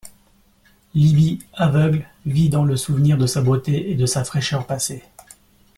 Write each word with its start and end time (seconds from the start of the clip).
Libby, 0.95 1.45
aveugle, 1.53 2.07
vit 2.25 2.49
dans 2.49 2.65
le 2.65 2.75
souvenir 2.75 3.19
de 3.19 3.27
sa 3.27 3.43
beauté 3.43 3.91
et 3.91 3.95
de 3.95 4.07
sa 4.07 4.23
fraîcheur 4.23 4.65
passée. 4.65 5.03